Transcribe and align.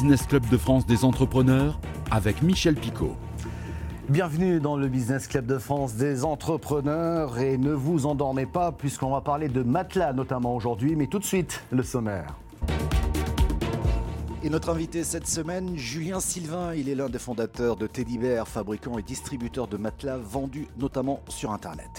Business 0.00 0.26
Club 0.26 0.48
de 0.48 0.56
France 0.56 0.86
des 0.86 1.04
entrepreneurs 1.04 1.78
avec 2.10 2.40
Michel 2.40 2.74
Picot. 2.74 3.16
Bienvenue 4.08 4.58
dans 4.58 4.78
le 4.78 4.88
Business 4.88 5.28
Club 5.28 5.44
de 5.44 5.58
France 5.58 5.96
des 5.96 6.24
entrepreneurs 6.24 7.38
et 7.38 7.58
ne 7.58 7.72
vous 7.72 8.06
endormez 8.06 8.46
pas 8.46 8.72
puisqu'on 8.72 9.10
va 9.10 9.20
parler 9.20 9.50
de 9.50 9.62
matelas 9.62 10.14
notamment 10.14 10.56
aujourd'hui, 10.56 10.96
mais 10.96 11.06
tout 11.06 11.18
de 11.18 11.24
suite 11.24 11.62
le 11.70 11.82
sommaire. 11.82 12.34
Et 14.42 14.48
notre 14.48 14.70
invité 14.70 15.04
cette 15.04 15.26
semaine, 15.26 15.76
Julien 15.76 16.18
Sylvain, 16.18 16.74
il 16.74 16.88
est 16.88 16.94
l'un 16.94 17.10
des 17.10 17.18
fondateurs 17.18 17.76
de 17.76 17.86
Teddy 17.86 18.16
Bear, 18.16 18.48
fabricant 18.48 18.96
et 18.96 19.02
distributeur 19.02 19.68
de 19.68 19.76
matelas 19.76 20.16
vendus 20.16 20.66
notamment 20.78 21.20
sur 21.28 21.52
Internet. 21.52 21.90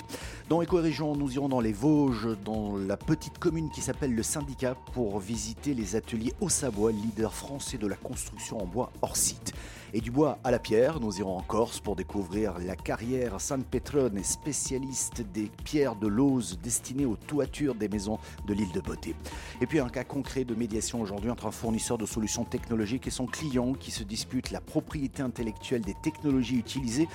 Dans 0.50 0.60
Éco-Région, 0.64 1.16
nous 1.16 1.32
irons 1.36 1.50
dans 1.50 1.60
les 1.60 1.72
Vosges, 1.72 2.36
dans 2.44 2.78
la 2.78 2.98
petite 2.98 3.38
commune 3.38 3.70
qui 3.70 3.82
s'appelle 3.82 4.16
le 4.16 4.24
Syndicat, 4.24 4.76
pour 4.94 5.20
visiter 5.20 5.76
les 5.76 5.96
ateliers 5.96 6.34
Haut-Savoie, 6.42 6.92
leader 6.92 7.32
français 7.32 7.78
de 7.78 7.86
la 7.86 7.96
construction 7.96 8.60
en 8.60 8.66
bois 8.66 8.92
hors 9.04 9.18
site. 9.18 9.54
Et 9.94 10.00
du 10.00 10.10
bois 10.10 10.40
à 10.46 10.52
la 10.52 10.60
pierre, 10.60 11.02
nous 11.02 11.20
irons 11.20 11.38
en 11.38 11.42
Corse 11.42 11.82
pour 11.82 11.98
découvrir 11.98 12.58
la 12.60 12.78
carrière 12.78 13.42
San 13.42 13.62
Petrone, 13.62 14.24
spécialiste 14.24 15.22
des 15.34 15.52
pierres 15.66 15.98
de 15.98 16.08
l'ose 16.08 16.60
destinées 16.64 17.06
aux 17.06 17.18
toitures 17.18 17.76
des 17.76 17.90
maisons 17.90 18.18
de 18.48 18.54
l'île 18.54 18.72
de 18.72 18.80
Beauté. 18.80 19.16
Et 19.60 19.68
puis 19.68 19.80
un 19.80 19.90
cas 19.90 20.06
concret 20.06 20.46
de 20.46 20.56
médiation 20.56 21.02
aujourd'hui 21.02 21.30
entre 21.30 21.46
un 21.46 21.52
fournisseur 21.52 21.98
de 21.98 22.06
solutions 22.06 22.46
technologiques 22.46 23.08
et 23.08 23.12
son 23.12 23.26
client 23.26 23.74
qui 23.74 23.92
se 23.92 24.04
dispute 24.04 24.52
la 24.52 24.62
propriété 24.62 25.24
intellectuelle 25.24 25.82
des 25.82 25.96
technologies 26.02 26.58
utilisées. 26.58 27.10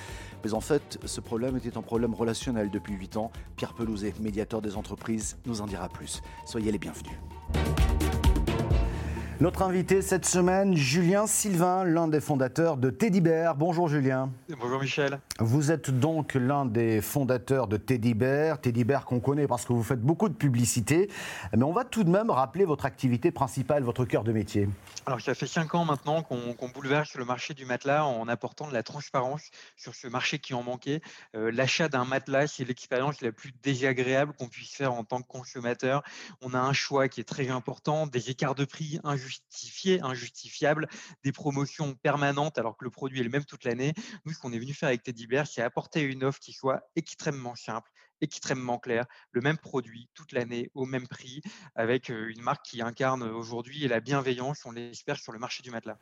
Mais 0.44 0.52
en 0.52 0.60
fait, 0.60 0.98
ce 1.06 1.22
problème 1.22 1.56
était 1.56 1.78
un 1.78 1.82
problème 1.82 2.12
relationnel 2.12 2.70
depuis 2.70 2.94
8 2.94 3.16
ans. 3.16 3.30
Pierre 3.56 3.72
Pelouzet, 3.72 4.12
médiateur 4.20 4.60
des 4.60 4.76
entreprises, 4.76 5.38
nous 5.46 5.62
en 5.62 5.66
dira 5.66 5.88
plus. 5.88 6.20
Soyez 6.44 6.70
les 6.72 6.78
bienvenus. 6.78 7.16
Notre 9.38 9.60
invité 9.60 10.00
cette 10.00 10.24
semaine, 10.24 10.74
Julien 10.74 11.26
Sylvain, 11.26 11.84
l'un 11.84 12.08
des 12.08 12.20
fondateurs 12.20 12.78
de 12.78 12.88
Teddy 12.88 13.20
Bear. 13.20 13.54
Bonjour 13.54 13.86
Julien. 13.86 14.30
Bonjour 14.58 14.80
Michel. 14.80 15.18
Vous 15.38 15.70
êtes 15.70 15.90
donc 15.90 16.32
l'un 16.32 16.64
des 16.64 17.02
fondateurs 17.02 17.66
de 17.66 17.76
Teddy 17.76 18.14
Bear. 18.14 18.58
Teddy 18.58 18.84
Bear 18.84 19.04
qu'on 19.04 19.20
connaît 19.20 19.46
parce 19.46 19.66
que 19.66 19.74
vous 19.74 19.82
faites 19.82 20.00
beaucoup 20.00 20.30
de 20.30 20.34
publicité. 20.34 21.10
Mais 21.54 21.62
on 21.62 21.72
va 21.72 21.84
tout 21.84 22.04
de 22.04 22.10
même 22.10 22.30
rappeler 22.30 22.64
votre 22.64 22.86
activité 22.86 23.30
principale, 23.30 23.82
votre 23.82 24.06
cœur 24.06 24.24
de 24.24 24.32
métier. 24.32 24.66
Alors 25.04 25.20
ça 25.20 25.34
fait 25.34 25.46
cinq 25.46 25.74
ans 25.74 25.84
maintenant 25.84 26.22
qu'on 26.22 26.68
bouleverse 26.74 27.14
le 27.16 27.26
marché 27.26 27.52
du 27.52 27.66
matelas 27.66 28.06
en 28.06 28.28
apportant 28.28 28.66
de 28.66 28.72
la 28.72 28.82
transparence 28.82 29.50
sur 29.76 29.94
ce 29.94 30.08
marché 30.08 30.38
qui 30.38 30.54
en 30.54 30.62
manquait. 30.62 31.02
Euh, 31.34 31.52
l'achat 31.52 31.88
d'un 31.88 32.06
matelas, 32.06 32.46
c'est 32.46 32.64
l'expérience 32.64 33.20
la 33.20 33.30
plus 33.30 33.52
désagréable 33.62 34.32
qu'on 34.38 34.48
puisse 34.48 34.72
faire 34.72 34.94
en 34.94 35.04
tant 35.04 35.20
que 35.20 35.28
consommateur. 35.28 36.02
On 36.40 36.54
a 36.54 36.58
un 36.58 36.72
choix 36.72 37.08
qui 37.08 37.20
est 37.20 37.24
très 37.24 37.50
important, 37.50 38.06
des 38.06 38.30
écarts 38.30 38.54
de 38.54 38.64
prix 38.64 39.00
injustifiés 39.04 39.46
injustifié, 39.56 40.00
injustifiable, 40.02 40.88
des 41.24 41.32
promotions 41.32 41.94
permanentes 41.94 42.58
alors 42.58 42.76
que 42.76 42.84
le 42.84 42.90
produit 42.90 43.20
est 43.20 43.24
le 43.24 43.30
même 43.30 43.44
toute 43.44 43.64
l'année. 43.64 43.92
Nous, 44.24 44.32
ce 44.32 44.38
qu'on 44.38 44.52
est 44.52 44.58
venu 44.58 44.74
faire 44.74 44.88
avec 44.88 45.02
Teddy 45.02 45.25
Bear, 45.26 45.46
c'est 45.46 45.62
apporter 45.62 46.02
une 46.02 46.24
offre 46.24 46.40
qui 46.40 46.52
soit 46.52 46.82
extrêmement 46.96 47.54
simple, 47.54 47.90
extrêmement 48.20 48.78
clair, 48.78 49.04
le 49.32 49.40
même 49.40 49.58
produit 49.58 50.08
toute 50.14 50.32
l'année 50.32 50.70
au 50.74 50.86
même 50.86 51.06
prix, 51.06 51.42
avec 51.74 52.08
une 52.08 52.40
marque 52.40 52.64
qui 52.64 52.80
incarne 52.80 53.22
aujourd'hui 53.22 53.86
la 53.88 54.00
bienveillance, 54.00 54.64
on 54.64 54.70
l'espère, 54.70 55.18
sur 55.18 55.32
le 55.32 55.38
marché 55.38 55.62
du 55.62 55.70
matelas. 55.70 55.98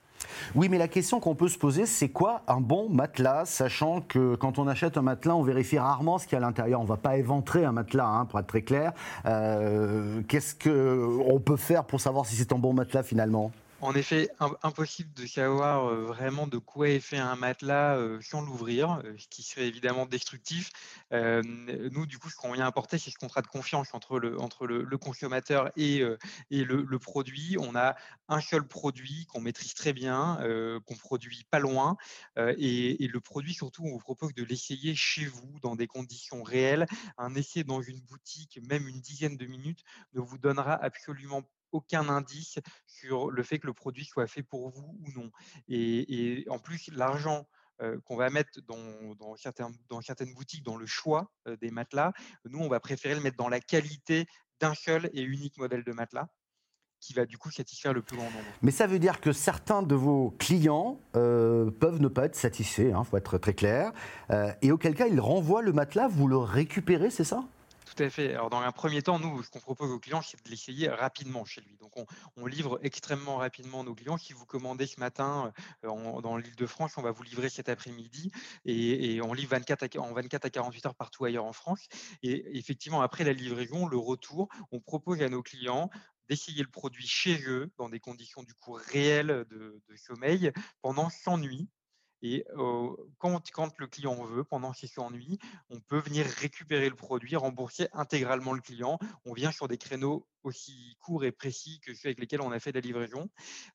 Oui, 0.54 0.68
mais 0.68 0.78
la 0.78 0.88
question 0.88 1.18
qu'on 1.18 1.34
peut 1.34 1.48
se 1.48 1.58
poser, 1.58 1.86
c'est 1.86 2.10
quoi 2.10 2.42
un 2.46 2.60
bon 2.60 2.88
matelas, 2.88 3.46
sachant 3.46 4.00
que 4.00 4.36
quand 4.36 4.58
on 4.58 4.68
achète 4.68 4.96
un 4.96 5.02
matelas, 5.02 5.34
on 5.34 5.42
vérifie 5.42 5.78
rarement 5.78 6.18
ce 6.18 6.26
qu'il 6.26 6.34
y 6.34 6.36
a 6.36 6.44
à 6.44 6.46
l'intérieur. 6.46 6.80
On 6.80 6.84
ne 6.84 6.88
va 6.88 6.96
pas 6.96 7.16
éventrer 7.16 7.64
un 7.64 7.72
matelas, 7.72 8.06
hein, 8.06 8.26
pour 8.26 8.38
être 8.38 8.46
très 8.46 8.62
clair. 8.62 8.92
Euh, 9.26 10.22
qu'est-ce 10.28 10.54
qu'on 10.54 11.40
peut 11.40 11.56
faire 11.56 11.84
pour 11.84 12.00
savoir 12.00 12.26
si 12.26 12.36
c'est 12.36 12.52
un 12.52 12.58
bon 12.58 12.74
matelas 12.74 13.02
finalement? 13.02 13.50
En 13.80 13.94
effet, 13.94 14.30
impossible 14.62 15.12
de 15.14 15.26
savoir 15.26 15.94
vraiment 15.94 16.46
de 16.46 16.58
quoi 16.58 16.88
est 16.88 17.00
fait 17.00 17.18
un 17.18 17.36
matelas 17.36 17.98
sans 18.20 18.40
l'ouvrir, 18.40 19.02
ce 19.18 19.26
qui 19.28 19.42
serait 19.42 19.66
évidemment 19.66 20.06
destructif. 20.06 20.70
nous, 21.12 22.06
du 22.06 22.18
coup, 22.18 22.30
ce 22.30 22.36
qu'on 22.36 22.52
vient 22.52 22.66
apporter, 22.66 22.98
c'est 22.98 23.10
ce 23.10 23.18
contrat 23.18 23.42
de 23.42 23.46
confiance 23.46 23.94
entre 23.94 24.18
le, 24.18 24.98
consommateur 24.98 25.70
et, 25.76 26.02
et 26.50 26.64
le, 26.64 26.98
produit. 26.98 27.56
On 27.58 27.74
a 27.74 27.94
un 28.28 28.40
seul 28.40 28.66
produit 28.66 29.26
qu'on 29.26 29.40
maîtrise 29.40 29.74
très 29.74 29.92
bien, 29.92 30.38
qu'on 30.86 30.96
produit 30.96 31.44
pas 31.50 31.58
loin, 31.58 31.96
et, 32.38 33.04
et, 33.04 33.08
le 33.08 33.20
produit, 33.20 33.54
surtout, 33.54 33.84
on 33.84 33.90
vous 33.90 33.98
propose 33.98 34.34
de 34.34 34.44
l'essayer 34.44 34.94
chez 34.94 35.26
vous, 35.26 35.58
dans 35.62 35.76
des 35.76 35.86
conditions 35.86 36.42
réelles. 36.42 36.86
Un 37.18 37.34
essai 37.34 37.64
dans 37.64 37.82
une 37.82 38.00
boutique, 38.00 38.60
même 38.68 38.88
une 38.88 39.00
dizaine 39.00 39.36
de 39.36 39.46
minutes, 39.46 39.84
ne 40.14 40.20
vous 40.20 40.38
donnera 40.38 40.74
absolument 40.74 41.42
aucun 41.74 42.08
indice 42.08 42.58
sur 42.86 43.30
le 43.30 43.42
fait 43.42 43.58
que 43.58 43.66
le 43.66 43.74
produit 43.74 44.04
soit 44.04 44.26
fait 44.26 44.42
pour 44.42 44.70
vous 44.70 44.96
ou 45.00 45.20
non. 45.20 45.30
Et, 45.68 46.46
en 46.48 46.58
plus, 46.58 46.88
l'argent 46.92 47.46
qu'on 48.04 48.16
va 48.16 48.30
mettre 48.30 48.60
dans, 48.62 49.36
certaines 49.36 50.32
boutiques, 50.34 50.64
dans 50.64 50.76
le 50.76 50.86
choix 50.86 51.32
des 51.60 51.70
matelas, 51.70 52.12
nous, 52.44 52.60
on 52.60 52.68
va 52.68 52.80
préférer 52.80 53.14
le 53.14 53.20
mettre 53.20 53.36
dans 53.36 53.48
la 53.48 53.60
qualité 53.60 54.26
d'un 54.60 54.74
seul 54.74 55.10
et 55.12 55.22
unique 55.22 55.58
modèle 55.58 55.82
de 55.82 55.92
matelas 55.92 56.28
qui 57.00 57.12
va 57.12 57.26
du 57.26 57.36
coup 57.36 57.50
satisfaire 57.50 57.92
le 57.92 58.00
plus 58.00 58.16
grand 58.16 58.30
nombre. 58.30 58.46
Mais 58.62 58.70
ça 58.70 58.86
veut 58.86 58.98
dire 58.98 59.20
que 59.20 59.32
certains 59.32 59.82
de 59.82 59.94
vos 59.94 60.30
clients 60.38 61.00
peuvent 61.12 62.00
ne 62.00 62.08
pas 62.08 62.26
être 62.26 62.36
satisfaits, 62.36 62.88
il 62.88 62.92
hein, 62.92 63.04
faut 63.04 63.16
être 63.16 63.36
très 63.38 63.54
clair, 63.54 63.92
et 64.62 64.70
auquel 64.70 64.94
cas 64.94 65.08
ils 65.08 65.20
renvoient 65.20 65.60
le 65.62 65.72
matelas, 65.72 66.08
vous 66.08 66.28
le 66.28 66.38
récupérez, 66.38 67.10
c'est 67.10 67.24
ça? 67.24 67.44
Tout 67.94 68.02
à 68.02 68.10
fait. 68.10 68.34
Alors, 68.34 68.50
dans 68.50 68.60
un 68.60 68.72
premier 68.72 69.02
temps, 69.02 69.18
nous, 69.18 69.42
ce 69.42 69.50
qu'on 69.50 69.60
propose 69.60 69.90
aux 69.90 69.98
clients, 69.98 70.22
c'est 70.22 70.42
de 70.44 70.50
l'essayer 70.50 70.88
rapidement 70.88 71.44
chez 71.44 71.60
lui. 71.60 71.76
Donc, 71.76 71.92
on, 72.36 72.46
livre 72.46 72.78
extrêmement 72.82 73.36
rapidement 73.36 73.84
nos 73.84 73.94
clients. 73.94 74.18
Si 74.18 74.32
vous 74.32 74.44
commandez 74.44 74.86
ce 74.86 75.00
matin 75.00 75.52
euh, 75.84 76.20
dans 76.20 76.36
l'île 76.36 76.56
de 76.56 76.66
France, 76.66 76.96
on 76.96 77.02
va 77.02 77.10
vous 77.10 77.22
livrer 77.22 77.48
cet 77.48 77.68
après-midi 77.68 78.30
et, 78.64 79.20
on 79.22 79.32
livre 79.32 79.50
24 79.50 79.98
en 79.98 80.12
24 80.12 80.44
à 80.44 80.50
48 80.50 80.86
heures 80.86 80.94
partout 80.94 81.24
ailleurs 81.24 81.44
en 81.44 81.52
France. 81.52 81.86
Et 82.22 82.58
effectivement, 82.58 83.00
après 83.00 83.24
la 83.24 83.32
livraison, 83.32 83.86
le 83.86 83.96
retour, 83.96 84.48
on 84.72 84.80
propose 84.80 85.22
à 85.22 85.28
nos 85.28 85.42
clients 85.42 85.88
d'essayer 86.28 86.62
le 86.62 86.70
produit 86.70 87.06
chez 87.06 87.42
eux 87.46 87.70
dans 87.78 87.88
des 87.88 88.00
conditions 88.00 88.42
du 88.42 88.54
coup 88.54 88.72
réelles 88.72 89.44
de, 89.50 89.80
de 89.88 89.96
sommeil 89.96 90.52
pendant 90.82 91.10
100 91.10 91.38
nuits 91.38 91.68
et 92.24 92.42
quand, 93.18 93.78
le 93.78 93.86
client 93.86 94.24
veut, 94.24 94.44
pendant 94.44 94.72
ses 94.72 94.90
ennuis, 94.98 95.38
on 95.68 95.78
peut 95.78 95.98
venir 95.98 96.24
récupérer 96.24 96.88
le 96.88 96.96
produit, 96.96 97.36
rembourser 97.36 97.88
intégralement 97.92 98.54
le 98.54 98.62
client. 98.62 98.98
On 99.26 99.34
vient 99.34 99.52
sur 99.52 99.68
des 99.68 99.76
créneaux 99.76 100.26
aussi 100.42 100.96
courts 101.00 101.24
et 101.24 101.32
précis 101.32 101.80
que 101.84 101.94
ceux 101.94 102.08
avec 102.08 102.20
lesquels 102.20 102.40
on 102.40 102.52
a 102.52 102.60
fait 102.60 102.72
la 102.72 102.80
livraison. 102.80 103.28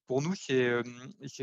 Pour 0.08 0.22
nous, 0.22 0.34
c'est 0.36 0.82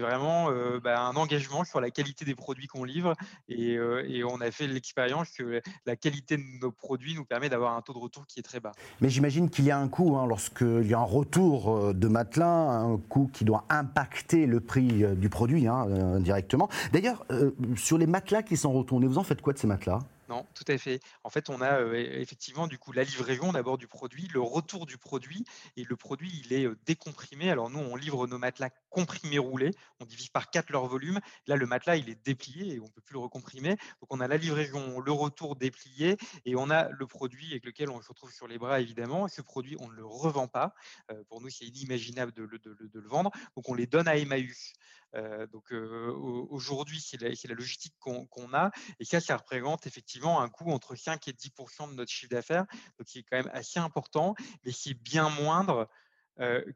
vraiment 0.01 0.51
bah, 0.83 1.01
un 1.01 1.15
engagement 1.15 1.65
sur 1.65 1.81
la 1.81 1.91
qualité 1.91 2.25
des 2.25 2.35
produits 2.35 2.67
qu'on 2.67 2.85
livre 2.85 3.15
et, 3.49 3.75
et, 3.75 4.25
on 4.25 4.41
a 4.41 4.51
fait 4.51 4.67
l'expérience 4.67 5.31
que 5.31 5.61
la 5.85 5.97
qualité 5.97 6.37
de 6.37 6.43
nos 6.61 6.73
produits 6.73 7.15
nous 7.15 7.25
permet 7.25 7.49
d'avoir 7.49 7.77
un 7.77 7.83
taux 7.83 7.93
de 7.93 7.99
retour 7.99 8.27
qui 8.27 8.41
est 8.41 8.43
très 8.43 8.61
bas. 8.61 8.73
Mais 9.01 9.11
j'imagine 9.11 9.51
qu'il 9.51 9.65
y 9.65 9.71
a 9.71 9.79
un 9.79 9.89
coût, 9.89 10.17
hein, 10.17 10.27
lorsqu'il 10.27 10.87
y 10.87 10.95
a 10.95 10.99
un 10.99 11.05
retour 11.05 11.95
de 11.95 12.09
matelas, 12.09 12.47
un 12.47 12.99
coût 12.99 13.29
qui 13.33 13.45
doit 13.45 13.65
impacter 13.69 14.47
le 14.47 14.61
prix 14.61 15.05
du 15.17 15.29
produit 15.29 15.67
hein, 15.67 15.87
indirectement. 16.15 16.69
D'ailleurs, 16.97 17.27
sur 17.77 17.99
les 17.99 18.07
matelas 18.07 18.43
qui 18.43 18.57
sont 18.57 18.73
retournés, 18.73 19.07
vous 19.07 19.19
en 19.19 19.23
faites 19.23 19.43
quoi 19.43 19.53
de 19.53 19.59
ces 19.59 19.67
matelas? 19.67 19.99
Non, 20.31 20.47
tout 20.55 20.65
à 20.67 20.79
fait. 20.79 21.01
En 21.25 21.31
fait, 21.31 21.51
on 21.51 21.61
a 21.61 21.83
effectivement 21.95 22.67
du 22.67 22.79
coup 22.79 22.91
la 22.91 23.05
livraison 23.05 23.53
d'abord 23.53 23.77
du 23.79 23.87
produit, 23.87 24.29
le 24.33 24.41
retour 24.41 24.87
du 24.87 24.97
produit, 24.97 25.45
et 25.77 25.85
le 25.85 25.95
produit 25.95 26.33
il 26.43 26.55
est 26.55 26.67
décomprimé. 26.87 27.51
Alors 27.51 27.69
nous, 27.69 27.79
on 27.79 27.97
livre 27.97 28.27
nos 28.27 28.39
matelas 28.39 28.71
comprimés 28.89 29.39
roulés, 29.39 29.73
on 30.01 30.07
divise 30.07 30.31
par 30.31 30.51
quatre 30.51 30.71
leur 30.71 30.87
volume. 30.87 31.21
Là, 31.47 31.57
le 31.57 31.67
matelas 31.67 31.97
il 31.97 32.09
est 32.09 32.25
déplié 32.25 32.75
et 32.75 32.81
on 32.81 32.89
peut 32.89 33.03
plus 33.03 33.13
le 33.13 33.21
recomprimer. 33.21 33.77
Donc 34.01 34.09
on 34.11 34.21
a 34.21 34.27
la 34.27 34.39
livraison, 34.39 34.99
le 34.99 35.13
retour 35.13 35.55
déplié, 35.55 36.17
et 36.45 36.57
on 36.57 36.71
a 36.71 36.89
le 36.89 37.07
produit 37.07 37.51
avec 37.51 37.67
lequel 37.67 37.91
on 37.91 38.01
se 38.01 38.09
retrouve 38.09 38.33
sur 38.33 38.49
les 38.49 38.59
bras 38.59 38.81
évidemment. 38.81 39.29
Ce 39.29 39.43
produit, 39.43 39.77
on 39.81 39.89
ne 39.89 39.95
le 39.95 40.07
revend 40.07 40.49
pas. 40.49 40.75
pour 41.29 41.43
nous, 41.43 41.51
c'est 41.51 41.67
inimaginable 41.67 42.33
de 42.33 42.43
le, 42.43 43.09
vendre. 43.09 43.31
Donc 43.55 43.69
on 43.69 43.75
les 43.75 43.87
donne 43.87 44.09
à 44.09 44.17
Emmaüs. 44.17 44.73
Donc 45.53 45.73
aujourd'hui, 46.51 47.01
c'est 47.01 47.21
la, 47.21 47.55
logistique 47.55 47.95
qu'on 47.99 48.55
a, 48.55 48.71
et 49.01 49.05
ça, 49.05 49.21
ça 49.21 49.37
représente 49.37 49.87
effectivement 49.87 50.41
un 50.41 50.49
coût 50.49 50.71
entre 50.71 50.95
5 50.95 51.27
et 51.29 51.33
10% 51.33 51.91
de 51.91 51.95
notre 51.95 52.11
chiffre 52.11 52.31
d'affaires, 52.31 52.67
donc 52.99 53.07
qui 53.07 53.21
est 53.21 53.23
quand 53.23 53.37
même 53.37 53.51
assez 53.53 53.79
important, 53.79 54.35
mais 54.65 54.73
c'est 54.73 54.95
bien 54.95 55.29
moindre 55.31 55.89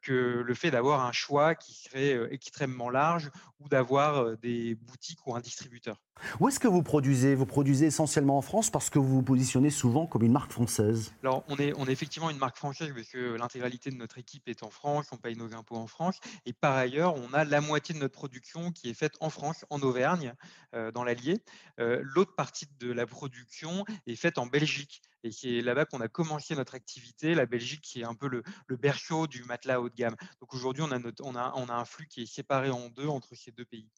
que 0.00 0.42
le 0.44 0.54
fait 0.54 0.70
d'avoir 0.70 1.04
un 1.04 1.12
choix 1.12 1.54
qui 1.54 1.74
serait 1.74 2.18
extrêmement 2.32 2.88
large 2.88 3.30
ou 3.58 3.68
d'avoir 3.68 4.38
des 4.38 4.74
boutiques 4.74 5.26
ou 5.26 5.34
un 5.34 5.40
distributeur. 5.40 6.00
Où 6.38 6.48
est-ce 6.48 6.60
que 6.60 6.68
vous 6.68 6.82
produisez? 6.82 7.34
Vous 7.34 7.46
produisez 7.46 7.86
essentiellement 7.86 8.38
en 8.38 8.42
France 8.42 8.70
parce 8.70 8.90
que 8.90 8.98
vous 8.98 9.08
vous 9.08 9.22
positionnez 9.22 9.70
souvent 9.70 10.06
comme 10.06 10.22
une 10.22 10.32
marque 10.32 10.52
française 10.52 11.12
Alors, 11.22 11.44
on 11.48 11.56
est, 11.56 11.72
effectivement 11.90 12.30
une 12.30 12.38
marque 12.38 12.56
française 12.56 12.92
parce 12.94 13.08
que 13.08 13.36
l'intégralité 13.36 13.90
de 13.90 13.96
notre 13.96 14.18
équipe 14.18 14.48
est 14.48 14.62
en 14.62 14.70
France, 14.70 15.08
on 15.12 15.16
paye 15.16 15.36
nos 15.36 15.54
impôts 15.54 15.76
en 15.76 15.86
France. 15.86 16.18
Et 16.46 16.52
par 16.52 16.76
ailleurs, 16.76 17.14
on 17.16 17.32
a 17.32 17.44
la 17.44 17.60
moitié 17.60 17.94
de 17.94 18.00
notre 18.00 18.14
production 18.14 18.72
qui 18.72 18.90
est 18.90 18.94
faite 18.94 19.14
en 19.20 19.30
France, 19.30 19.64
en 19.70 19.80
Auvergne, 19.80 20.34
euh, 20.74 20.90
dans 20.92 21.04
l'Allier. 21.04 21.38
Euh, 21.78 22.00
l'autre 22.02 22.34
partie 22.34 22.66
de 22.78 22.92
la 22.92 23.06
production 23.06 23.84
est 24.06 24.16
faite 24.16 24.38
en 24.38 24.46
Belgique. 24.46 25.02
Et 25.22 25.32
c'est 25.32 25.60
là-bas 25.60 25.84
qu'on 25.84 26.00
a 26.00 26.08
commencé 26.08 26.54
notre 26.54 26.74
activité. 26.74 27.34
La 27.34 27.46
Belgique, 27.46 27.82
qui 27.82 28.00
est 28.00 28.04
un 28.04 28.14
peu 28.14 28.28
le, 28.28 28.42
berceau 28.76 29.26
du 29.26 29.44
matelas 29.44 29.80
haut 29.80 29.88
de 29.88 29.94
gamme. 29.94 30.16
Donc 30.40 30.54
aujourd'hui, 30.54 30.82
on 30.82 31.34
a 31.36 31.74
un 31.74 31.84
flux 31.84 32.06
qui 32.06 32.22
est 32.22 32.32
séparé 32.32 32.70
en 32.70 32.88
deux 32.88 33.08
entre 33.08 33.34
ces 33.34 33.50
deux 33.50 33.64
pays. 33.64 33.88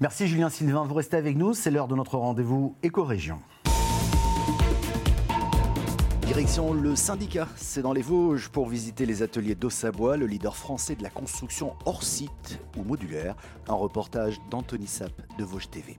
Merci 0.00 0.28
Julien 0.28 0.48
Sylvain, 0.48 0.84
vous 0.84 0.94
restez 0.94 1.16
avec 1.16 1.36
nous, 1.36 1.54
c'est 1.54 1.72
l'heure 1.72 1.88
de 1.88 1.96
notre 1.96 2.18
rendez-vous 2.18 2.76
Éco-Région. 2.84 3.40
Le 6.38 6.94
syndicat, 6.94 7.48
c'est 7.56 7.82
dans 7.82 7.92
les 7.92 8.00
Vosges 8.00 8.48
pour 8.48 8.68
visiter 8.68 9.06
les 9.06 9.24
ateliers 9.24 9.56
d'Ossabois, 9.56 10.16
le 10.16 10.26
leader 10.26 10.54
français 10.54 10.94
de 10.94 11.02
la 11.02 11.10
construction 11.10 11.74
hors 11.84 12.04
site 12.04 12.60
ou 12.76 12.84
modulaire. 12.84 13.34
Un 13.66 13.74
reportage 13.74 14.38
d'Anthony 14.48 14.86
Sapp 14.86 15.10
de 15.36 15.42
Vosges 15.42 15.68
TV. 15.68 15.96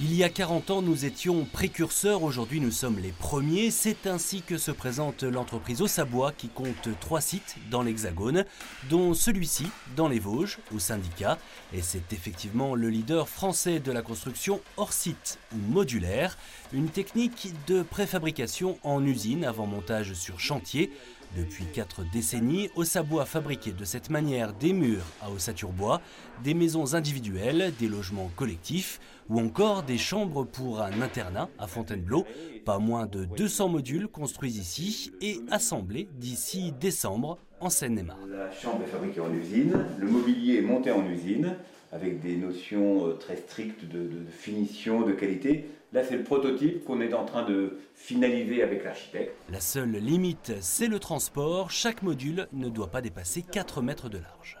Il 0.00 0.14
y 0.14 0.22
a 0.22 0.28
40 0.28 0.70
ans, 0.70 0.82
nous 0.82 1.04
étions 1.04 1.44
précurseurs, 1.44 2.22
aujourd'hui 2.22 2.60
nous 2.60 2.70
sommes 2.70 3.00
les 3.00 3.10
premiers. 3.10 3.72
C'est 3.72 4.06
ainsi 4.06 4.42
que 4.42 4.56
se 4.56 4.70
présente 4.70 5.24
l'entreprise 5.24 5.82
Ossabois 5.82 6.30
qui 6.30 6.48
compte 6.48 6.88
trois 7.00 7.20
sites 7.20 7.56
dans 7.72 7.82
l'Hexagone, 7.82 8.44
dont 8.88 9.14
celui-ci 9.14 9.66
dans 9.96 10.06
les 10.06 10.20
Vosges, 10.20 10.60
au 10.72 10.78
syndicat. 10.78 11.38
Et 11.74 11.82
c'est 11.82 12.12
effectivement 12.12 12.76
le 12.76 12.88
leader 12.88 13.28
français 13.28 13.80
de 13.80 13.90
la 13.90 14.02
construction 14.02 14.60
hors 14.76 14.92
site 14.92 15.40
ou 15.52 15.72
modulaire, 15.72 16.38
une 16.72 16.88
technique 16.88 17.52
de 17.66 17.82
préfabrication 17.82 18.78
en 18.84 19.04
usine 19.04 19.44
avant 19.44 19.66
montage 19.72 20.12
sur 20.12 20.38
chantier. 20.38 20.90
Depuis 21.36 21.64
quatre 21.64 22.04
décennies, 22.12 22.68
Ossabois 22.76 23.24
fabriquait 23.24 23.72
de 23.72 23.84
cette 23.84 24.10
manière 24.10 24.52
des 24.52 24.74
murs 24.74 25.06
à 25.22 25.30
ossature-bois, 25.30 26.02
des 26.44 26.52
maisons 26.52 26.94
individuelles, 26.94 27.72
des 27.80 27.88
logements 27.88 28.30
collectifs 28.36 29.00
ou 29.30 29.40
encore 29.40 29.82
des 29.82 29.96
chambres 29.96 30.44
pour 30.44 30.82
un 30.82 31.00
internat 31.00 31.48
à 31.58 31.66
Fontainebleau. 31.66 32.26
Pas 32.66 32.78
moins 32.78 33.06
de 33.06 33.24
200 33.24 33.70
modules 33.70 34.08
construits 34.08 34.58
ici 34.58 35.10
et 35.22 35.40
assemblés 35.50 36.08
d'ici 36.18 36.72
décembre 36.78 37.38
en 37.60 37.70
Seine-et-Marne. 37.70 38.30
La 38.30 38.52
chambre 38.52 38.82
est 38.82 38.90
fabriquée 38.90 39.20
en 39.20 39.32
usine, 39.32 39.86
le 39.98 40.06
mobilier 40.06 40.58
est 40.58 40.62
monté 40.62 40.90
en 40.90 41.06
usine 41.06 41.56
avec 41.92 42.20
des 42.20 42.36
notions 42.36 43.06
euh, 43.06 43.12
très 43.12 43.36
strictes 43.36 43.84
de, 43.84 43.98
de 43.98 44.30
finition, 44.30 45.02
de 45.02 45.12
qualité. 45.12 45.66
Là, 45.92 46.02
c'est 46.02 46.16
le 46.16 46.24
prototype 46.24 46.84
qu'on 46.84 47.02
est 47.02 47.12
en 47.12 47.26
train 47.26 47.44
de 47.44 47.78
finaliser 47.94 48.62
avec 48.62 48.82
l'architecte. 48.82 49.36
La 49.50 49.60
seule 49.60 49.92
limite, 49.92 50.54
c'est 50.60 50.88
le 50.88 50.98
transport. 50.98 51.70
Chaque 51.70 52.02
module 52.02 52.48
ne 52.54 52.70
doit 52.70 52.90
pas 52.90 53.02
dépasser 53.02 53.42
4 53.42 53.82
mètres 53.82 54.08
de 54.08 54.16
large. 54.16 54.58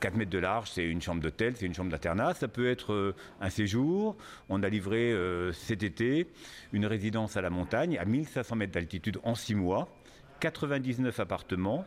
4 0.00 0.16
mètres 0.16 0.30
de 0.30 0.38
large, 0.38 0.70
c'est 0.70 0.86
une 0.86 1.02
chambre 1.02 1.20
d'hôtel, 1.20 1.54
c'est 1.54 1.66
une 1.66 1.74
chambre 1.74 1.90
d'internat. 1.90 2.32
Ça 2.32 2.48
peut 2.48 2.70
être 2.70 2.94
euh, 2.94 3.14
un 3.42 3.50
séjour. 3.50 4.16
On 4.48 4.62
a 4.62 4.68
livré 4.70 5.12
euh, 5.12 5.52
cet 5.52 5.82
été 5.82 6.28
une 6.72 6.86
résidence 6.86 7.36
à 7.36 7.42
la 7.42 7.50
montagne 7.50 7.98
à 7.98 8.06
1500 8.06 8.56
mètres 8.56 8.72
d'altitude 8.72 9.18
en 9.22 9.34
6 9.34 9.54
mois, 9.54 9.94
99 10.40 11.20
appartements, 11.20 11.84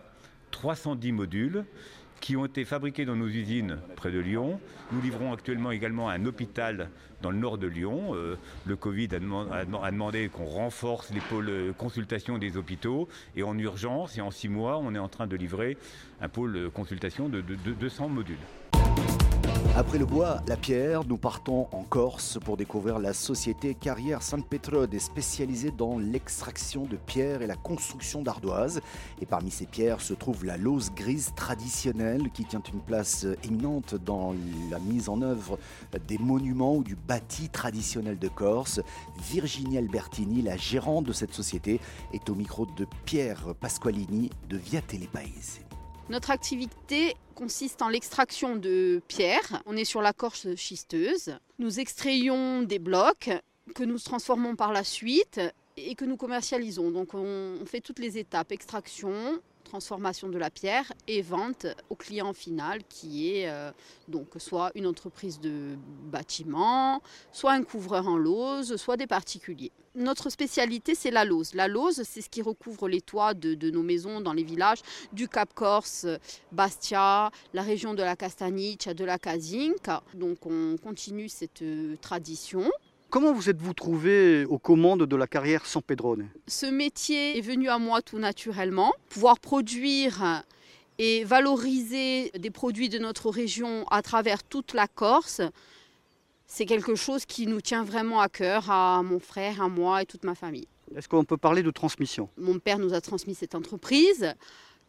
310 0.52 1.12
modules 1.12 1.66
qui 2.24 2.38
ont 2.38 2.46
été 2.46 2.64
fabriqués 2.64 3.04
dans 3.04 3.18
nos 3.18 3.28
usines 3.28 3.80
près 3.98 4.10
de 4.10 4.18
Lyon. 4.18 4.58
Nous 4.94 5.02
livrons 5.02 5.34
actuellement 5.34 5.72
également 5.72 6.10
un 6.10 6.26
hôpital 6.26 6.90
dans 7.22 7.32
le 7.32 7.38
nord 7.38 7.58
de 7.58 7.68
Lyon. 7.68 8.16
Euh, 8.16 8.38
le 8.66 8.78
Covid 8.78 9.10
a, 9.14 9.20
demandé 9.92 10.30
qu'on 10.30 10.46
renforce 10.46 11.12
les 11.12 11.20
pôles 11.20 11.74
consultation 11.78 12.38
des 12.38 12.56
hôpitaux. 12.56 13.10
Et 13.36 13.44
en 13.44 13.58
urgence, 13.58 14.18
et 14.18 14.22
en 14.22 14.32
six 14.32 14.48
mois, 14.48 14.78
on 14.78 14.96
est 14.96 15.00
en 15.00 15.10
train 15.10 15.28
de 15.28 15.36
livrer 15.36 15.78
un 16.22 16.30
pôle 16.30 16.72
consultation 16.74 17.28
de, 17.28 17.42
de 17.42 17.56
200 17.74 18.08
modules. 18.08 18.38
Après 19.76 19.98
le 19.98 20.06
bois, 20.06 20.40
la 20.48 20.56
pierre, 20.56 21.04
nous 21.04 21.18
partons 21.18 21.68
en 21.72 21.82
Corse 21.82 22.38
pour 22.46 22.58
découvrir 22.58 23.00
la 23.00 23.12
société 23.12 23.74
Carrière 23.74 24.22
Sainte-Pétrode, 24.22 24.96
spécialisée 25.00 25.72
dans 25.72 25.98
l'extraction 25.98 26.84
de 26.84 26.96
pierres 26.96 27.42
et 27.42 27.48
la 27.48 27.56
construction 27.56 28.22
d'ardoises. 28.22 28.82
Et 29.20 29.26
parmi 29.26 29.50
ces 29.50 29.66
pierres 29.66 30.00
se 30.02 30.14
trouve 30.14 30.46
la 30.46 30.58
lose 30.58 30.92
grise 30.96 31.34
traditionnelle 31.36 32.30
qui 32.36 32.46
tient 32.46 32.62
une 32.72 32.82
place 32.82 33.26
éminente 33.44 33.96
dans 33.96 34.36
la 34.70 34.78
mise 34.78 35.10
en 35.10 35.24
œuvre 35.24 35.58
des 36.08 36.20
monuments 36.20 36.76
ou 36.76 36.84
du 36.84 36.96
bâti 36.96 37.50
traditionnel 37.50 38.20
de 38.20 38.28
Corse. 38.28 38.80
Virginie 39.24 39.80
Albertini, 39.80 40.44
la 40.44 40.56
gérante 40.56 41.06
de 41.06 41.14
cette 41.14 41.34
société, 41.34 41.80
est 42.14 42.30
au 42.30 42.36
micro 42.36 42.68
de 42.78 42.86
Pierre 43.06 43.56
Pasqualini 43.60 44.30
de 44.50 44.58
Via 44.58 44.84
Telepaese. 44.84 45.62
Notre 46.10 46.32
activité 46.32 47.16
consiste 47.34 47.82
en 47.82 47.90
l'extraction 47.90 48.56
de 48.56 49.02
pierres. 49.08 49.64
On 49.66 49.78
est 49.78 49.86
sur 49.86 50.02
la 50.02 50.14
corche 50.14 50.54
schisteuse. 50.56 51.38
Nous 51.60 51.80
extrayons 51.80 52.64
des 52.64 52.80
blocs 52.80 53.30
que 53.74 53.84
nous 53.84 53.98
transformons 53.98 54.56
par 54.56 54.74
la 54.74 54.84
suite 54.84 55.40
et 55.78 55.96
que 55.96 56.06
nous 56.06 56.18
commercialisons. 56.18 56.92
Donc 56.92 57.14
on 57.14 57.66
fait 57.66 57.80
toutes 57.80 58.00
les 58.00 58.18
étapes, 58.18 58.52
extraction, 58.52 59.40
transformation 59.74 60.30
de 60.30 60.38
la 60.38 60.52
pierre 60.52 60.94
et 61.08 61.24
vente 61.24 61.66
au 61.90 61.96
client 61.96 62.32
final 62.34 62.82
qui 62.88 63.32
est 63.32 63.50
euh, 63.50 63.72
donc 64.08 64.28
soit 64.38 64.70
une 64.76 64.86
entreprise 64.86 65.40
de 65.40 65.76
bâtiment, 66.16 67.02
soit 67.32 67.54
un 67.54 67.64
couvreur 67.64 68.08
en 68.08 68.18
lose, 68.18 68.76
soit 68.76 68.98
des 68.98 69.08
particuliers. 69.08 69.72
Notre 69.96 70.30
spécialité, 70.30 70.94
c'est 70.94 71.10
la 71.10 71.26
lose. 71.26 71.56
La 71.56 71.68
lose, 71.68 72.04
c'est 72.04 72.22
ce 72.22 72.30
qui 72.30 72.44
recouvre 72.44 72.88
les 72.88 73.02
toits 73.02 73.34
de, 73.34 73.72
nos 73.72 73.82
maisons 73.82 74.22
dans 74.22 74.34
les 74.34 74.44
villages 74.44 74.82
du 75.12 75.28
Cap 75.28 75.52
Corse, 75.56 76.06
Bastia, 76.52 77.32
la 77.56 77.64
région 77.64 77.96
de 77.96 78.04
la 78.04 78.16
Castagniccia, 78.16 78.94
de 78.94 79.06
la 79.06 79.18
Casinca. 79.18 80.04
Donc 80.14 80.46
on 80.46 80.78
continue 80.78 81.30
cette 81.30 81.64
euh, 81.64 81.96
tradition. 82.00 82.70
Comment 83.14 83.32
vous 83.32 83.48
êtes-vous 83.48 83.76
trouvé 83.76 84.44
aux 84.46 84.58
commandes 84.58 85.04
de 85.04 85.16
la 85.16 85.28
carrière 85.28 85.68
San 85.68 85.84
Pedrone? 85.84 86.30
Ce 86.48 86.66
métier 86.66 87.38
est 87.38 87.42
venu 87.42 87.70
à 87.70 87.78
moi 87.78 88.02
tout 88.02 88.18
naturellement. 88.18 88.92
Pouvoir 89.10 89.40
produire 89.40 90.44
et 90.98 91.24
valoriser 91.24 92.32
des 92.32 92.50
produits 92.50 92.90
de 92.90 92.98
notre 92.98 93.30
région 93.30 93.86
à 93.92 94.02
travers 94.02 94.44
toute 94.44 94.74
la 94.74 94.88
Corse, 94.88 95.42
c'est 96.48 96.66
quelque 96.66 96.96
chose 96.96 97.28
qui 97.28 97.46
nous 97.46 97.62
tient 97.62 97.84
vraiment 97.84 98.20
à 98.20 98.30
cœur, 98.30 98.72
à 98.72 99.04
mon 99.04 99.20
frère, 99.20 99.62
à 99.62 99.70
moi 99.70 100.02
et 100.02 100.08
toute 100.08 100.24
ma 100.24 100.34
famille. 100.34 100.68
Est-ce 100.96 101.08
qu'on 101.08 101.24
peut 101.24 101.38
parler 101.38 101.62
de 101.62 101.70
transmission? 101.70 102.30
Mon 102.40 102.58
père 102.58 102.80
nous 102.80 102.96
a 102.96 103.02
transmis 103.02 103.36
cette 103.36 103.54
entreprise. 103.54 104.34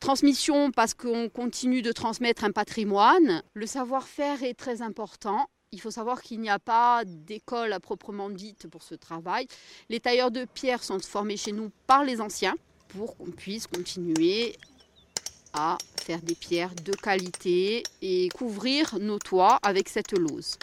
Transmission 0.00 0.70
parce 0.70 0.94
qu'on 0.94 1.29
continue 1.29 1.82
de 1.82 1.93
transmettre 1.93 2.44
un 2.44 2.53
patrimoine. 2.53 3.43
Le 3.53 3.67
savoir-faire 3.67 4.43
est 4.43 4.55
très 4.55 4.81
important 4.81 5.47
il 5.72 5.81
faut 5.81 5.90
savoir 5.90 6.22
qu'il 6.22 6.40
n'y 6.40 6.50
a 6.50 6.58
pas 6.58 7.02
d'école 7.05 7.72
à 7.72 7.81
proprement 7.81 8.31
dite 8.31 8.69
pour 8.69 8.82
ce 8.82 8.94
travail. 8.94 9.46
Les 9.88 10.00
tailleurs 10.00 10.31
de 10.31 10.44
pierre 10.44 10.82
sont 10.84 11.00
formés 11.00 11.37
chez 11.37 11.52
nous 11.52 11.70
par 11.87 12.05
les 12.05 12.20
anciens 12.20 12.55
pour 12.88 13.16
qu'on 13.16 13.31
puisse 13.31 13.66
continuer 13.66 14.56
à 15.52 15.78
faire 16.02 16.20
des 16.20 16.34
pierres 16.34 16.74
de 16.84 16.93
qualité 16.93 17.82
et 18.03 18.29
couvrir 18.31 18.98
nos 19.00 19.19
toits 19.19 19.58
avec 19.62 19.89
cette 19.89 20.12
lose. 20.12 20.58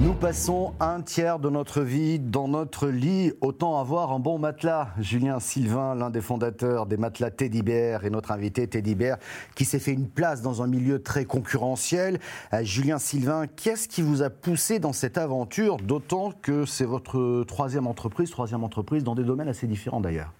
Nous 0.00 0.14
passons 0.14 0.74
un 0.78 1.02
tiers 1.02 1.40
de 1.40 1.50
notre 1.50 1.80
vie 1.80 2.20
dans 2.20 2.46
notre 2.46 2.86
lit. 2.86 3.32
Autant 3.40 3.80
avoir 3.80 4.12
un 4.12 4.20
bon 4.20 4.38
matelas. 4.38 4.90
Julien 5.00 5.40
Sylvain, 5.40 5.96
l'un 5.96 6.10
des 6.10 6.20
fondateurs 6.20 6.86
des 6.86 6.96
matelas 6.96 7.32
Teddy 7.32 7.62
Bear, 7.62 8.04
et 8.04 8.10
notre 8.10 8.30
invité 8.30 8.68
Teddy 8.68 8.94
Bear, 8.94 9.18
qui 9.56 9.64
s'est 9.64 9.80
fait 9.80 9.92
une 9.92 10.08
place 10.08 10.40
dans 10.40 10.62
un 10.62 10.68
milieu 10.68 11.02
très 11.02 11.24
concurrentiel. 11.24 12.20
Euh, 12.52 12.62
Julien 12.62 12.98
Sylvain, 12.98 13.46
qu'est-ce 13.48 13.88
qui 13.88 14.02
vous 14.02 14.22
a 14.22 14.30
poussé 14.30 14.78
dans 14.78 14.92
cette 14.92 15.18
aventure 15.18 15.78
D'autant 15.78 16.30
que 16.42 16.64
c'est 16.64 16.84
votre 16.84 17.42
troisième 17.42 17.88
entreprise, 17.88 18.30
troisième 18.30 18.62
entreprise 18.62 19.02
dans 19.02 19.16
des 19.16 19.24
domaines 19.24 19.48
assez 19.48 19.66
différents 19.66 20.00
d'ailleurs? 20.00 20.32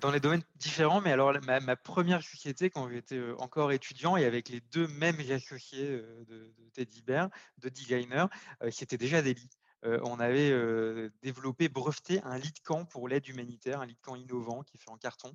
Dans 0.00 0.10
les 0.10 0.20
domaines 0.20 0.42
différents, 0.56 1.00
mais 1.00 1.12
alors 1.12 1.32
ma, 1.42 1.76
première 1.76 2.22
société, 2.22 2.70
quand 2.70 2.88
j'étais 2.88 3.16
euh, 3.16 3.34
encore 3.38 3.72
étudiant 3.72 4.16
et 4.16 4.24
avec 4.24 4.48
les 4.48 4.60
deux 4.72 4.86
mêmes 4.88 5.20
associés 5.30 5.88
euh, 5.88 6.24
de, 6.26 6.52
Teddy 6.74 7.02
Bear, 7.02 7.28
de 7.58 7.68
designer, 7.68 8.28
c'était 8.70 8.98
déjà 8.98 9.20
des 9.20 9.34
lits. 9.34 9.58
on 9.82 10.20
avait 10.20 10.52
développé, 11.22 11.68
breveté 11.68 12.20
un 12.22 12.38
lit 12.38 12.52
de 12.52 12.60
camp 12.62 12.84
pour 12.84 13.08
l'aide 13.08 13.26
humanitaire, 13.26 13.80
un 13.80 13.86
lit 13.86 13.94
de 13.94 14.00
camp 14.00 14.14
innovant 14.14 14.62
qui 14.62 14.76
est 14.76 14.80
fait 14.80 14.90
en 14.90 14.96
carton. 14.96 15.34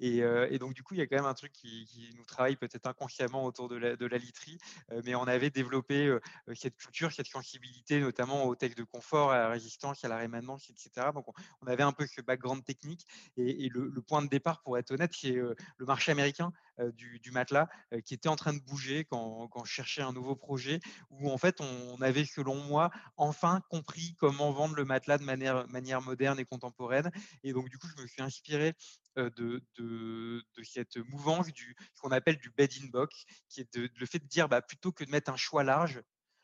Et, 0.00 0.58
donc, 0.58 0.74
du 0.74 0.82
coup, 0.82 0.94
il 0.94 0.98
y 0.98 1.00
a 1.00 1.06
quand 1.06 1.16
même 1.16 1.26
un 1.26 1.34
truc 1.34 1.52
qui, 1.52 2.10
nous 2.16 2.24
travaille 2.24 2.56
peut-être 2.56 2.86
inconsciemment 2.86 3.44
autour 3.44 3.68
de 3.68 3.76
la, 3.76 3.96
de 3.96 4.06
literie, 4.06 4.58
mais 5.04 5.14
on 5.14 5.24
avait 5.24 5.50
développé 5.50 6.16
cette 6.54 6.76
culture, 6.76 7.12
cette 7.12 7.26
sensibilité, 7.26 8.00
notamment 8.00 8.44
au 8.44 8.54
texte 8.54 8.78
de 8.78 8.84
confort, 8.84 9.30
à 9.30 9.38
la 9.38 9.48
résistance, 9.48 10.04
à 10.04 10.08
la 10.08 10.16
rémanence, 10.16 10.70
etc. 10.70 11.08
Donc, 11.14 11.26
on, 11.60 11.66
avait 11.66 11.82
un 11.82 11.92
peu 11.92 12.06
ce 12.06 12.20
background 12.20 12.64
technique. 12.64 13.06
Et, 13.36 13.68
le, 13.68 13.90
point 14.02 14.22
de 14.22 14.28
départ, 14.28 14.62
pour 14.62 14.76
être 14.78 14.90
honnête, 14.90 15.12
c'est 15.14 15.32
le 15.32 15.86
marché 15.86 16.12
américain 16.12 16.52
du, 16.94 17.30
matelas 17.32 17.68
qui 18.04 18.14
était 18.14 18.28
en 18.28 18.36
train 18.36 18.52
de 18.52 18.60
bouger 18.60 19.04
quand, 19.04 19.48
je 19.64 19.70
cherchais 19.70 20.02
un 20.02 20.12
nouveau 20.12 20.34
projet, 20.34 20.80
où 21.10 21.30
en 21.30 21.38
fait, 21.38 21.60
on, 21.60 22.00
avait, 22.00 22.24
selon 22.24 22.56
moi, 22.56 22.90
enfin 23.16 23.62
compris 23.68 24.16
comment 24.18 24.52
vendre 24.52 24.74
le 24.74 24.84
matelas 24.84 25.18
de 25.18 25.24
manière 25.24 26.02
moderne 26.02 26.38
et 26.38 26.44
contemporaine. 26.44 27.10
Et 27.44 27.52
donc, 27.52 27.68
du 27.68 27.78
coup, 27.78 27.86
je 27.96 28.02
me 28.02 28.06
suis 28.06 28.22
inspiré 28.22 28.74
de, 29.16 29.62
de, 29.78 30.42
cette 30.62 30.96
mouvance 30.96 31.46
ce 31.48 32.00
qu'on 32.00 32.10
appelle 32.10 32.38
du 32.38 32.50
bed 32.50 32.70
in 32.82 32.88
box, 32.88 33.24
qui 33.48 33.60
est 33.60 33.76
le 33.76 34.06
fait 34.06 34.18
de 34.18 34.26
dire 34.26 34.48
bah, 34.48 34.62
plutôt 34.62 34.92
que 34.92 35.04
de 35.04 35.10
mettre 35.10 35.30
un 35.30 35.36
choix 35.36 35.64
large, 35.64 36.00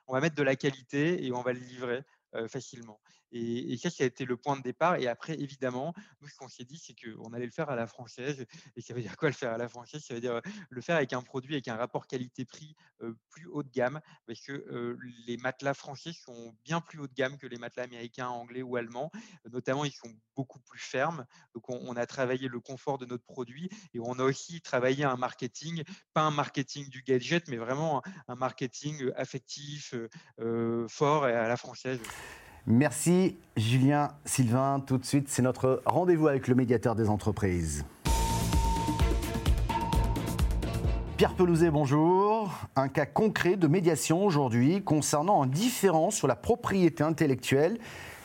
on 0.06 0.12
va 0.12 0.20
mettre 0.20 0.36
de 0.36 0.42
la 0.42 0.56
qualité 0.56 1.24
et 1.24 1.32
on 1.32 1.42
va 1.42 1.52
le 1.52 1.60
livrer 1.60 2.02
facilement. 2.48 3.00
Et, 3.32 3.76
ça, 3.76 3.90
ça 3.90 4.04
a 4.04 4.06
été 4.06 4.24
le 4.24 4.36
point 4.36 4.56
de 4.56 4.62
départ. 4.62 4.96
Et 4.96 5.06
après, 5.06 5.34
évidemment, 5.34 5.94
nous, 6.20 6.28
ce 6.28 6.36
qu'on 6.36 6.48
s'est 6.48 6.64
dit, 6.64 6.78
c'est 6.78 6.94
qu'on 6.94 7.32
allait 7.32 7.46
le 7.46 7.52
faire 7.52 7.70
à 7.70 7.76
la 7.76 7.86
française. 7.86 8.46
Et 8.76 8.80
ça 8.80 8.94
veut 8.94 9.02
dire 9.02 9.16
quoi 9.16 9.28
le 9.28 9.34
faire 9.34 9.52
à 9.52 9.58
la 9.58 9.68
française? 9.68 10.02
Ça 10.04 10.14
veut 10.14 10.20
dire 10.20 10.40
le 10.70 10.80
faire 10.80 10.96
avec 10.96 11.12
un 11.12 11.22
produit, 11.22 11.54
avec 11.54 11.68
un 11.68 11.76
rapport 11.76 12.06
qualité-prix 12.06 12.74
plus 13.30 13.46
haut 13.46 13.62
de 13.62 13.70
gamme, 13.70 14.00
parce 14.26 14.40
que 14.40 14.96
les 15.26 15.36
matelas 15.36 15.74
français 15.74 16.12
sont 16.12 16.54
bien 16.64 16.80
plus 16.80 16.98
haut 16.98 17.06
de 17.06 17.14
gamme 17.14 17.38
que 17.38 17.46
les 17.46 17.58
matelas 17.58 17.84
américains, 17.84 18.28
anglais 18.28 18.62
ou 18.62 18.76
allemands. 18.76 19.10
Notamment, 19.50 19.84
ils 19.84 19.92
sont 19.92 20.12
beaucoup 20.34 20.60
plus 20.60 20.80
fermes. 20.80 21.26
Donc, 21.54 21.68
on, 21.68 21.96
a 21.96 22.06
travaillé 22.06 22.48
le 22.48 22.60
confort 22.60 22.98
de 22.98 23.06
notre 23.06 23.24
produit 23.24 23.68
et 23.92 24.00
on 24.00 24.18
a 24.18 24.24
aussi 24.24 24.60
travaillé 24.60 25.04
un 25.04 25.16
marketing, 25.16 25.82
pas 26.12 26.22
un 26.22 26.30
marketing 26.30 26.88
du 26.88 27.02
gadget, 27.02 27.48
mais 27.48 27.56
vraiment 27.56 28.02
un, 28.28 28.34
marketing 28.34 29.10
affectif, 29.16 29.94
fort 30.88 31.28
et 31.28 31.34
à 31.34 31.48
la 31.48 31.56
française. 31.56 32.00
Merci 32.70 33.34
Julien 33.56 34.10
Sylvain. 34.26 34.80
Tout 34.86 34.98
de 34.98 35.04
suite, 35.06 35.30
c'est 35.30 35.40
notre 35.40 35.80
rendez-vous 35.86 36.28
avec 36.28 36.48
le 36.48 36.54
médiateur 36.54 36.94
des 36.94 37.08
entreprises. 37.08 37.86
Pierre 41.16 41.32
Pelouzet, 41.32 41.70
bonjour. 41.70 42.52
Un 42.76 42.88
cas 42.88 43.06
concret 43.06 43.56
de 43.56 43.66
médiation 43.68 44.22
aujourd'hui 44.22 44.82
concernant 44.82 45.42
un 45.42 45.46
différent 45.46 46.10
sur 46.10 46.28
la 46.28 46.36
propriété 46.36 47.02
intellectuelle 47.02 47.78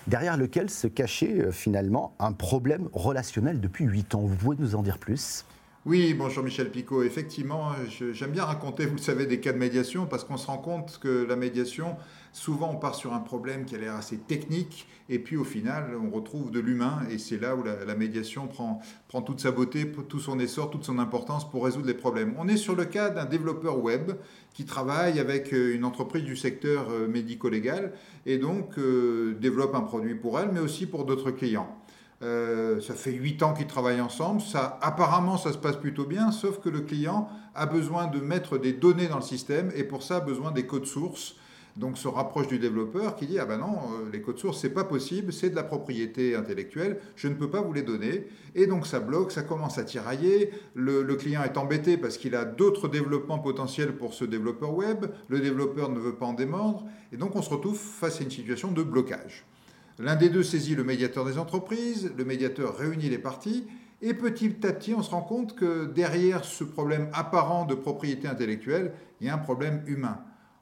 derrière 0.07 0.35
lequel 0.35 0.69
se 0.69 0.87
cachait 0.87 1.39
euh, 1.39 1.51
finalement 1.53 2.13
un 2.19 2.33
problème 2.33 2.89
relationnel 2.91 3.61
depuis 3.61 3.85
8 3.85 4.15
ans. 4.15 4.23
Vous 4.23 4.35
pouvez 4.35 4.57
nous 4.59 4.75
en 4.75 4.83
dire 4.83 4.97
plus? 4.97 5.45
Oui, 5.85 6.13
bonjour 6.13 6.43
Michel 6.43 6.69
Picot. 6.69 7.03
Effectivement, 7.03 7.71
j'aime 8.13 8.31
bien 8.31 8.45
raconter, 8.45 8.85
vous 8.85 8.95
le 8.95 9.01
savez, 9.01 9.25
des 9.25 9.41
cas 9.41 9.51
de 9.51 9.57
médiation 9.57 10.05
parce 10.05 10.23
qu'on 10.23 10.37
se 10.37 10.47
rend 10.47 10.57
compte 10.57 10.97
que 11.01 11.25
la 11.25 11.35
médiation, 11.35 11.97
souvent 12.33 12.71
on 12.73 12.77
part 12.77 12.95
sur 12.95 13.13
un 13.13 13.19
problème 13.19 13.63
qui 13.63 13.75
a 13.75 13.77
l'air 13.77 13.95
assez 13.95 14.17
technique 14.17 14.87
et 15.07 15.19
puis 15.19 15.37
au 15.37 15.43
final 15.43 15.91
on 15.95 16.09
retrouve 16.09 16.51
de 16.51 16.59
l'humain 16.59 17.03
et 17.09 17.19
c'est 17.19 17.39
là 17.39 17.55
où 17.55 17.63
la, 17.63 17.95
médiation 17.95 18.47
prend, 18.47 18.81
toute 19.21 19.39
sa 19.39 19.51
beauté, 19.51 19.89
tout 20.09 20.19
son 20.19 20.39
essor, 20.39 20.71
toute 20.71 20.83
son 20.83 20.97
importance 20.97 21.49
pour 21.49 21.63
résoudre 21.63 21.85
les 21.85 21.93
problèmes. 21.93 22.33
On 22.39 22.47
est 22.47 22.57
sur 22.57 22.75
le 22.75 22.85
cas 22.85 23.11
d'un 23.11 23.25
développeur 23.25 23.81
web 23.81 24.13
qui 24.53 24.65
travaille 24.65 25.19
avec 25.19 25.53
euh, 25.53 25.75
une 25.75 25.85
entreprise 25.85 26.23
du 26.23 26.35
secteur 26.35 26.89
euh, 26.89 27.07
médico-légal 27.07 27.93
et 28.25 28.39
donc 28.39 28.77
euh, 28.77 29.37
développe 29.39 29.75
un 29.75 29.81
produit 29.81 30.15
pour 30.15 30.39
elle 30.39 30.49
mais 30.51 30.59
aussi 30.59 30.87
pour 30.87 31.05
d'autres 31.05 31.31
clients. 31.31 31.77
Ça 32.21 32.93
fait 32.93 33.11
8 33.11 33.43
ans 33.43 33.53
qu'ils 33.53 33.67
travaillent 33.67 33.99
ensemble. 33.99 34.39
Ça, 34.39 34.79
apparemment, 34.81 35.35
ça 35.35 35.51
se 35.51 35.57
passe 35.57 35.75
plutôt 35.75 36.05
bien, 36.05 36.31
sauf 36.31 36.61
que 36.61 36.69
le 36.69 36.79
client 36.79 37.27
a 37.53 37.65
besoin 37.65 38.07
de 38.07 38.21
mettre 38.21 38.57
des 38.57 38.71
données 38.71 39.09
dans 39.09 39.17
le 39.17 39.23
système 39.23 39.73
et 39.75 39.83
pour 39.83 40.03
ça 40.03 40.17
a 40.17 40.19
besoin 40.21 40.51
des 40.51 40.65
codes 40.65 40.85
sources. 40.85 41.35
Donc 41.75 41.97
se 41.97 42.07
rapproche 42.07 42.47
du 42.47 42.59
développeur 42.59 43.15
qui 43.15 43.25
dit 43.25 43.39
ah 43.39 43.45
ben 43.45 43.57
non 43.57 43.73
euh, 43.73 44.09
les 44.11 44.21
codes 44.21 44.37
sources 44.37 44.61
c'est 44.61 44.69
pas 44.69 44.83
possible 44.83 45.33
c'est 45.33 45.49
de 45.49 45.55
la 45.55 45.63
propriété 45.63 46.35
intellectuelle 46.35 46.99
je 47.15 47.27
ne 47.27 47.33
peux 47.33 47.49
pas 47.49 47.61
vous 47.61 47.73
les 47.73 47.81
donner. 47.81 48.27
Et 48.53 48.67
donc 48.67 48.85
ça 48.85 48.99
bloque 48.99 49.31
ça 49.31 49.41
commence 49.41 49.77
à 49.79 49.83
tirailler. 49.83 50.51
Le, 50.75 51.01
le 51.01 51.15
client 51.15 51.43
est 51.43 51.57
embêté 51.57 51.97
parce 51.97 52.17
qu'il 52.17 52.35
a 52.35 52.45
d'autres 52.45 52.87
développements 52.87 53.39
potentiels 53.39 53.95
pour 53.95 54.13
ce 54.13 54.23
développeur 54.23 54.75
web. 54.75 55.07
Le 55.29 55.39
développeur 55.39 55.89
ne 55.89 55.99
veut 55.99 56.15
pas 56.15 56.27
en 56.27 56.33
démordre. 56.33 56.85
Et 57.11 57.17
donc 57.17 57.35
on 57.35 57.41
se 57.41 57.49
retrouve 57.49 57.77
face 57.77 58.21
à 58.21 58.23
une 58.23 58.31
situation 58.31 58.71
de 58.71 58.83
blocage. 58.83 59.45
L'un 59.99 60.15
des 60.15 60.29
deux 60.29 60.43
saisit 60.43 60.75
le 60.75 60.83
médiateur 60.83 61.23
des 61.25 61.37
entreprises, 61.37 62.11
le 62.17 62.25
médiateur 62.25 62.75
réunit 62.75 63.09
les 63.09 63.19
parties, 63.19 63.65
et 64.01 64.13
petit 64.13 64.53
à 64.67 64.73
petit, 64.73 64.93
on 64.93 65.01
se 65.01 65.11
rend 65.11 65.21
compte 65.21 65.55
que 65.55 65.85
derrière 65.85 66.43
ce 66.43 66.63
problème 66.63 67.09
apparent 67.13 67.65
de 67.65 67.73
propriété 67.73 68.27
intellectuelle, 68.27 68.93
il 69.21 69.27
y 69.27 69.29
a 69.29 69.35
un 69.35 69.37
problème 69.37 69.81
humain. 69.87 70.19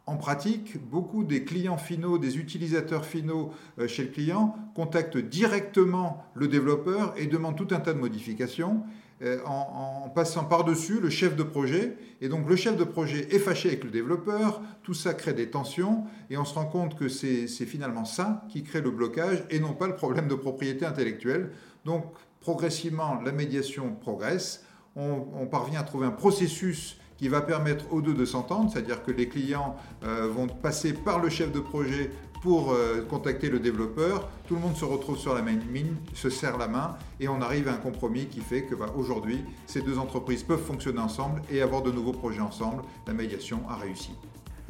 En 0.08 0.18
pratique, 0.18 0.78
beaucoup 0.90 1.24
des 1.24 1.44
clients 1.44 1.78
finaux, 1.78 2.18
des 2.18 2.38
utilisateurs 2.38 3.06
finaux 3.06 3.52
euh, 3.80 3.88
chez 3.88 4.04
le 4.04 4.10
client 4.10 4.56
contactent 4.74 5.18
directement 5.18 6.26
le 6.34 6.48
développeur 6.48 7.14
et 7.18 7.28
demandent 7.28 7.56
tout 7.56 7.68
un 7.72 7.80
tas 7.80 7.94
de 7.94 8.00
modifications. 8.00 8.84
Euh, 9.24 9.38
en, 9.46 10.10
passant 10.10 10.46
par-dessus 10.46 11.00
le 11.00 11.12
chef 11.12 11.36
de 11.36 11.44
projet. 11.44 11.96
Et 12.22 12.28
donc 12.28 12.50
le 12.50 12.56
chef 12.56 12.76
de 12.76 12.84
projet 12.84 13.28
est 13.34 13.38
fâché 13.40 13.70
avec 13.70 13.84
le 13.84 13.92
développeur, 13.92 14.62
tout 14.82 14.96
ça 14.96 15.14
crée 15.14 15.34
des 15.34 15.50
tensions, 15.50 16.06
et 16.32 16.38
on 16.38 16.44
se 16.44 16.56
rend 16.56 16.66
compte 16.66 16.98
que 16.98 17.08
c'est 17.08 17.48
finalement 17.48 18.04
ça 18.04 18.44
qui 18.50 18.64
crée 18.64 18.82
le 18.82 18.90
blocage 18.90 19.44
et 19.52 19.60
non 19.60 19.74
pas 19.74 19.88
le 19.88 19.96
problème 19.96 20.28
de 20.28 20.34
propriété 20.34 20.86
intellectuelle. 20.88 21.52
Donc 21.86 22.06
progressivement, 22.40 23.22
la 23.22 23.32
médiation 23.32 23.94
progresse, 23.94 24.66
on 24.96 25.46
parvient 25.46 25.80
à 25.82 25.84
trouver 25.84 26.08
un 26.08 26.12
processus 26.12 27.00
qui 27.22 27.28
va 27.28 27.42
permettre 27.42 27.86
aux 27.94 28.02
deux 28.02 28.16
de 28.16 28.26
s'entendre, 28.26 28.72
c'est-à-dire 28.72 29.04
que 29.04 29.12
les 29.12 29.30
clients 29.30 29.76
euh, 30.04 30.28
vont 30.28 30.48
passer 30.48 30.92
par 30.92 31.20
le 31.20 31.30
chef 31.30 31.52
de 31.52 31.60
projet 31.60 32.10
pour 32.42 32.72
euh, 32.72 33.06
contacter 33.08 33.48
le 33.48 33.60
développeur. 33.60 34.28
Tout 34.48 34.56
le 34.56 34.62
monde 34.62 34.76
se 34.76 34.86
retrouve 34.86 35.20
sur 35.20 35.36
la 35.36 35.44
même 35.44 35.62
ligne, 35.72 35.94
se 36.16 36.32
serre 36.32 36.58
la 36.58 36.68
main 36.68 36.98
et 37.20 37.28
on 37.28 37.40
arrive 37.40 37.68
à 37.68 37.74
un 37.74 37.78
compromis 37.78 38.26
qui 38.26 38.40
fait 38.40 38.64
que 38.64 38.74
bah, 38.74 38.88
aujourd'hui, 38.98 39.46
ces 39.68 39.84
deux 39.84 40.00
entreprises 40.00 40.42
peuvent 40.42 40.66
fonctionner 40.66 41.00
ensemble 41.00 41.44
et 41.52 41.62
avoir 41.62 41.84
de 41.84 41.92
nouveaux 41.92 42.12
projets 42.12 42.42
ensemble. 42.42 42.82
La 43.06 43.14
médiation 43.14 43.60
a 43.70 43.76
réussi. 43.76 44.14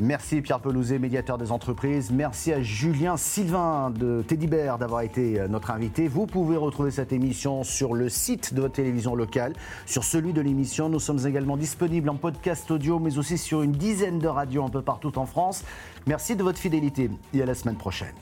Merci 0.04 0.42
Pierre 0.42 0.60
Pelouzet, 0.60 0.98
médiateur 0.98 1.38
des 1.38 1.52
entreprises. 1.52 2.10
Merci 2.10 2.52
à 2.52 2.60
Julien 2.60 3.18
Sylvain 3.18 3.92
de 3.92 4.24
Teddy 4.28 4.48
Bear 4.48 4.80
d'avoir 4.80 5.02
été 5.02 5.40
euh, 5.40 5.48
notre 5.48 5.70
invité. 5.70 6.08
Vous 6.08 6.26
pouvez 6.26 6.58
retrouver 6.58 6.90
cette 6.90 7.14
émission 7.14 7.64
sur 7.64 7.94
le 7.94 8.10
site 8.10 8.56
de 8.56 8.62
votre 8.62 8.74
télévision 8.74 9.14
locale, 9.14 9.54
sur 9.86 10.04
celui 10.04 10.34
de 10.34 10.42
l'émission. 10.42 10.90
Nous 10.90 11.00
sommes 11.00 11.28
également 11.28 11.56
disponibles 11.56 12.10
en 12.10 12.16
podcast 12.16 12.72
audio, 12.72 12.98
mais 12.98 13.20
aussi 13.20 13.38
sur 13.38 13.62
une 13.62 13.74
dizaine 13.74 14.18
de 14.18 14.28
radios 14.28 14.66
un 14.66 14.70
peu 14.70 14.82
partout 14.82 15.20
en 15.20 15.28
France. 15.28 15.64
Merci 16.08 16.36
de 16.36 16.42
votre 16.42 16.58
fidélité 16.58 17.12
et 17.36 17.44
à 17.44 17.46
la 17.46 17.54
semaine 17.54 17.78
prochaine. 17.78 18.16